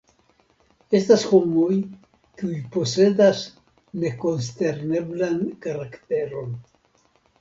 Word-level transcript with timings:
Estas 0.99 1.25
homoj, 1.33 1.75
kiuj 2.39 2.57
posedas 2.77 3.43
nekonsterneblan 4.05 5.39
karakteron. 5.67 6.57